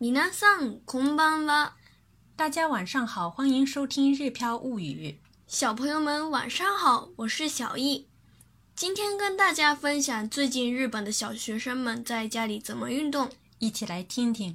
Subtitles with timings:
[0.00, 1.74] 皆さんこんばんは。
[2.36, 5.18] 大家晚上好，欢迎收听《日飘物语》。
[5.48, 8.06] 小朋友们晚上好，我是小易。
[8.76, 13.28] 今天跟大家分享最近日本的小学生们在家里怎么运动。
[13.58, 14.54] 一起来听听。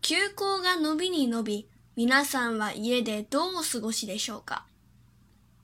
[0.00, 4.64] 休校が伸びに伸び、皆さんは家でどうお過ごしでしょうか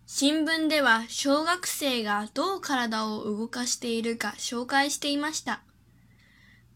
[0.05, 5.63] 新聞では小学生がどう体を動かしているか紹介していました。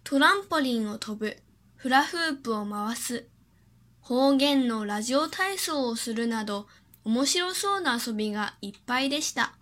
[0.02, 1.36] トランポリンを飛ぶ、
[1.78, 3.28] フラフープを回す、
[4.00, 6.66] 方言のラジオ体操をするなど
[7.04, 9.54] 面白そうな遊びがいっぱいでした。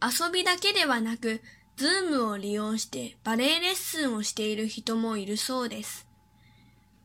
[0.00, 1.40] 遊びだけではなく、
[1.76, 6.06] Zoom を利用してバレエレッスンをしている人もいるそうです。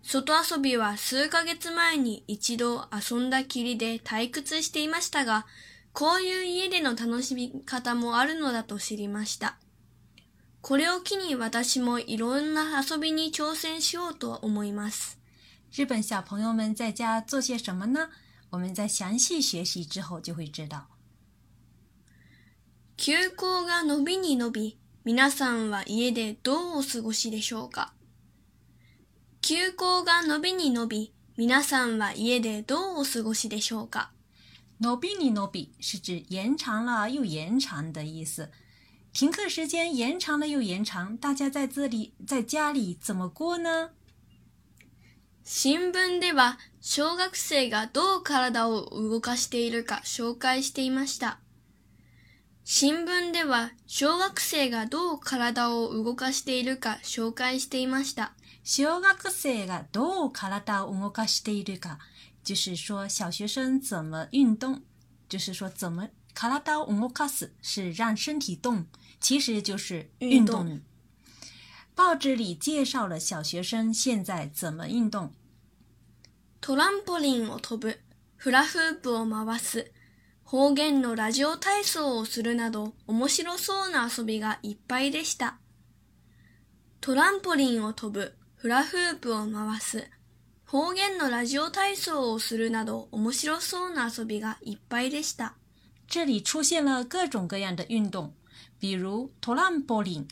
[0.03, 5.47] 外遊びは数ヶ月前に一度遊んだきりで退屈していましたが、
[5.93, 9.57] こういう家での楽しみ方もあるのだと知りました。
[10.63, 15.19] これを機に私もいろんな遊びに挑戦しようと思います。
[15.69, 18.07] 日本小朋友们在家做些什么呢？
[18.49, 20.87] 我们在详细学习之后就会知道。
[22.95, 27.91] 休校が伸びに伸び、皆さんは家でどうお過ごしでしょうか？
[29.41, 34.13] 休校が伸びに伸び、皆さんは家でどうお過ごしでしょうか？
[34.79, 38.47] 伸びに伸び是指延长了又延长的意思。
[39.13, 43.91] 停课时间延长了又延长，大家在这里在家里怎么过呢？
[45.43, 51.37] 新聞では小学生がどう体を動かしているか紹介していました。
[52.63, 58.33] 新聞では小学生がどう体を動かしているか紹介していました。
[58.63, 61.99] 小学生がどう体を動かしているか，
[62.43, 64.81] 就是说小学生怎么运动，
[65.29, 68.85] 就是说怎么体を動かす是让身体动，
[69.19, 70.65] 其实就是运动。
[70.65, 70.81] 运动
[71.95, 75.31] 报纸里介绍了小学生现在怎么运动。
[76.59, 77.99] トランポリンを飛ぶ、
[78.35, 79.91] フラフープを回す、
[80.43, 85.57] 方言のラジオ体操をするなど面白そうな遊びがいっぱいでした。
[86.99, 90.09] トランポリンを飛ぶ、フラフープを回す、
[90.65, 95.55] 方言のラジオ体操をするなど面白そうな遊びがいっぱいでした。
[96.12, 98.32] 这里出现了各种各样的运动，
[98.78, 100.28] 比如トランポリン、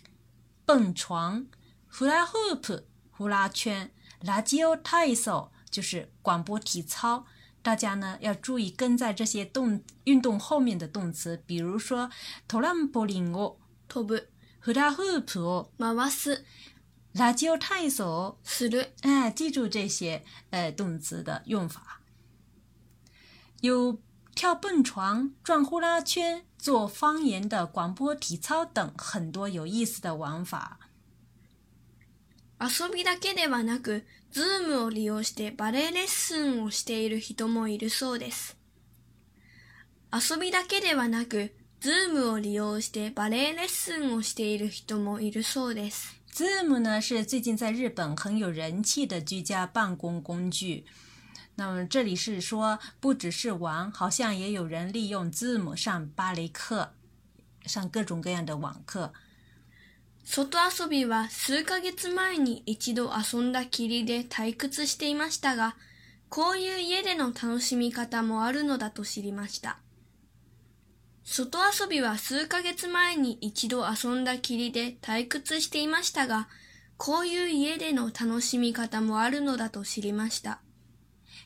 [0.66, 1.46] 蹦床、
[1.88, 3.90] フラフープ、呼啦圈、
[4.22, 7.26] ラジオ体操就是广播体操。
[7.62, 12.10] 大家呢要注意跟在这些动运动后面的动词，比如说
[12.46, 14.28] トランポリンを、飛ぶ、
[14.60, 16.44] フラフープを、回す、
[17.14, 18.38] ラジオ体操を。
[18.44, 22.00] する、哎，记住这些呃动词的用法。
[23.62, 23.98] 有
[24.34, 30.78] 跳蹦床、转呼啦圈、做方言的广播体操等很多有意思的玩法。
[32.58, 38.56] 遊びだけではなく、ズームを利用してバレエレッスンをしている人もいるそうです。
[40.12, 46.20] 遊びだけではなく、ズームを利用してバレエレッスンをしている人もいるそうです。
[46.34, 50.84] Zoom 呢是最近在日本很有人气的居家办公工具。
[51.55, 56.93] 那么这里是说，不只是玩，好像也有人利用 Zoom 上芭蕾课，
[57.65, 59.13] 上各种各样的网课。
[60.23, 65.75] 外遊びは数ヶ月前に一度遊んだきりで退屈していましたが、
[66.29, 69.79] こういう家での楽しみ方もあるのだと知りました。
[71.23, 76.47] 外遊びは数ヶ月前に一度遊んだきりで退屈していましたが、
[76.97, 80.61] こういう家での楽しみ方もあるのだと知りました。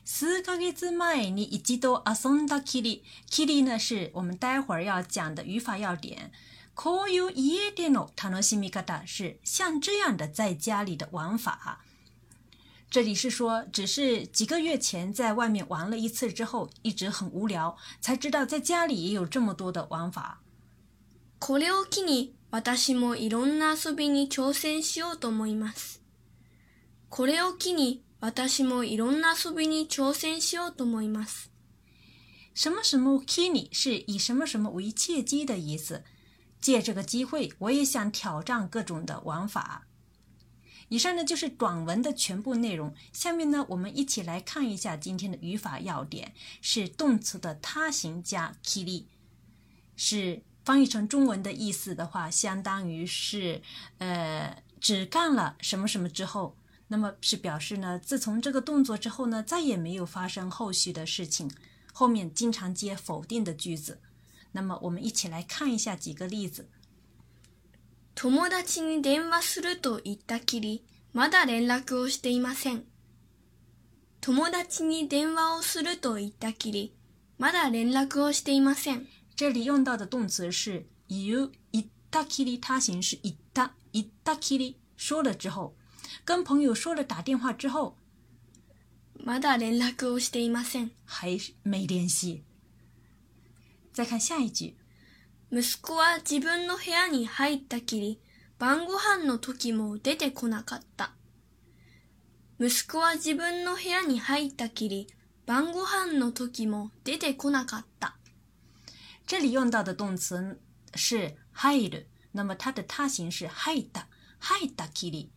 [0.03, 6.31] 数ヶ月前に一度遊んだきり，きり呢是我们待会儿要讲的语法要点。
[6.73, 11.83] こういう家での楽しみ方是像这样的在家里的玩法。
[12.89, 20.41] 这里是说，只是几个月前在外面玩了一次之后，一直很无聊，才知道在家里也有这么多的玩法。
[21.39, 26.01] これを機に私もいろんな遊びに挑戦しようと思います。
[27.09, 31.49] これを機に 私もいろんな遊びに挑戦しようと思います。
[32.53, 36.03] 什么什么 kini 是以什么什么为契机的意思。
[36.59, 39.87] 借这个机会，我也想挑战各种的玩法。
[40.89, 42.93] 以上呢就是短文的全部内容。
[43.13, 49.05] 下面呢，我们一起来看一下今天的语法要点：是动词的他形加 kiri，
[49.95, 53.61] 是翻译成中文的意思的话，相当于是
[53.97, 56.57] 呃只干了什么什么之后，
[56.87, 61.49] 那么是表示呢，自从这个动作之后呢，再也没有发生后续的事情。
[61.93, 63.99] 后面经常接否定的句子。
[64.53, 66.67] 那么我们一起来看一下几个例子。
[68.15, 70.83] 友達に電話すると言ったきり、
[71.13, 72.83] まだ連絡をしていません。
[74.19, 76.93] 友達に電話をすると言ったきり、
[77.37, 79.07] まだ連絡をしていません。
[79.35, 85.73] 这里用到的动词是言う、言ったきり，他形式言った、言ったきり，说了之后，
[86.24, 87.94] 跟朋友说了打电话之后，
[89.18, 90.90] まだ連絡をしていません。
[91.04, 92.44] 还是没联系。
[93.92, 94.76] 再看下一句，
[95.50, 98.20] 息子は自分の部屋に入ったきり、
[98.58, 101.12] 晩ご飯の時も出てこなかった。
[102.58, 105.06] 息子は自分の部屋に入ったきり、
[105.46, 108.16] 晩ご飯の時も出てこなかった。
[109.26, 110.58] 这里用到的动词
[110.94, 114.08] 是入る，那么它的他形是入った、
[114.38, 115.30] 入ったきり。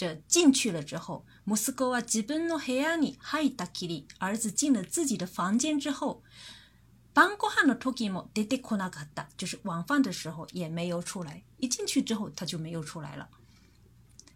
[0.00, 6.22] 这进去了之后，息子は自分の部屋に入ったきり，儿子进了自己的房间之后，
[7.12, 11.44] 晩ご飯の時も出てこなかった，就是晚饭的时候也没有出来。
[11.58, 13.28] 一进去之后，他就没有出来了。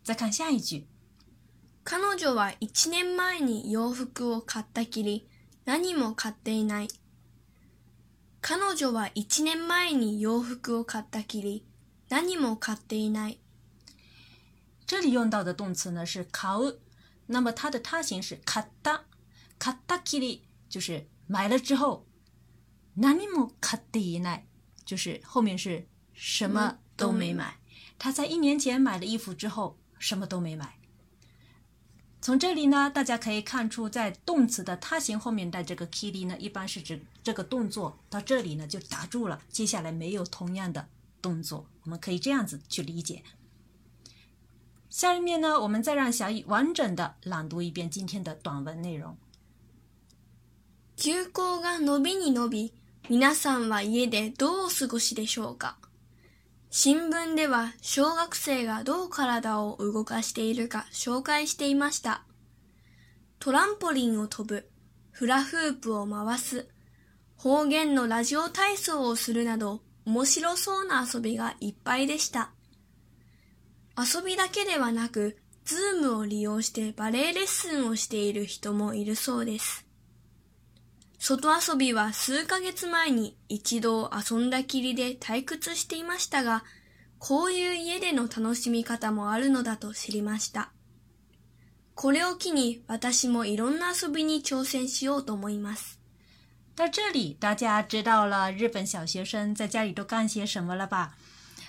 [0.02, 0.84] 再看下一句，
[1.82, 5.26] 彼女は一年前に洋服を買ったきり、
[5.64, 6.88] 何も買っていない。
[8.42, 11.64] 彼女は一年前に洋服を買ったきり、
[12.10, 13.40] 何も買っていない。
[14.85, 16.77] 这里用到的动词呢是買う，
[17.27, 19.01] 那么它的他形是買った、
[19.59, 22.05] 買ったきり，就是买了之后，
[22.95, 24.41] 何も買っていない，
[24.83, 27.59] 就是后面是什么都没买。
[27.97, 30.79] 他在一年前买了衣服之后，什么都没买。
[32.21, 40.89] 从这里呢，大家可以看出，在动词的他形后面带这个 kiri 呢，一般是指这个动作到这里呢就打住了，接下来没有同样的
[41.21, 43.23] 动作，我们可以这样子去理解。
[44.94, 49.16] 下面呢，我们再让小乙完整的朗读一遍今天的短文内容。
[50.94, 52.72] 休校が伸びに伸び、
[53.08, 55.78] 皆さんは家でどうお過ごしでしょうか？
[56.70, 62.22] 新聞では小学生がどう体を動かしているか紹介していました。
[63.40, 64.70] トランポリンを飛ぶ、
[65.10, 66.68] フラフープを回す、
[67.36, 72.52] 方言のラジオ体操をするなど面白そうな遊びがいっぱいでした。
[73.96, 79.86] 遊びだけではなく、 Zoom を利用してバレエレッスンをしている人もいるそうです。
[81.18, 86.64] 外遊びは数ヶ月前に一度遊んだきりで退屈していましたが、
[87.18, 90.70] こういう家での楽しみ方もあるのだと知りました。
[91.94, 95.98] これを機に私もいろんな遊びに挑戦しようと思います。
[96.76, 101.12] 到这里，大家知道了日本小学生在家里都干些什么了吧？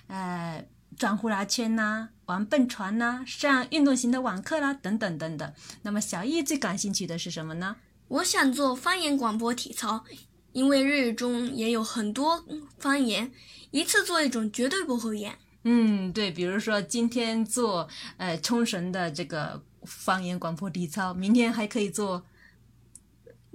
[0.08, 0.66] 呃，
[0.98, 5.54] 转呼啦圈呐、玩蹦床呐、上运动型的网课啦，等等等等。
[5.84, 7.76] 那么小易最感兴趣的是什么呢？
[8.08, 10.04] 我想做方言广播体操，
[10.52, 12.44] 因为日语中也有很多
[12.78, 13.32] 方言，
[13.72, 15.38] 一次做一种绝对不会厌。
[15.64, 17.88] 嗯，对，比如说今天做
[18.18, 22.24] 呃冲绳的这个方言广播体操，明天还可以做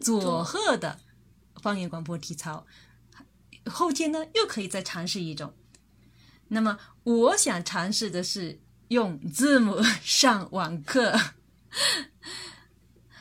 [0.00, 0.98] 佐贺的
[1.62, 2.66] 方言广播体操，
[3.66, 5.54] 后天呢又可以再尝试一种。
[6.49, 8.59] 那么我想尝试的是
[8.89, 11.19] 用字母上网课。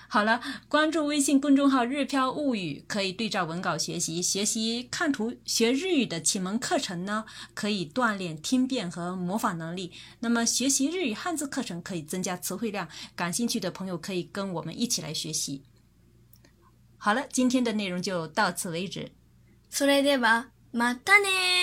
[0.08, 9.90] 好了，关注微信公众号“日飘物语”，可以对照文稿学习，学习看图学日语的启蒙课程呢，可以锻炼听辨和模仿能力。
[10.20, 15.64] 那么学习日语汉字课程可以增加词汇量，感兴趣的朋友可以跟我们一起来学习。
[16.96, 19.10] 好了，今天的内容就到此为止。
[19.72, 21.57] それでは、またね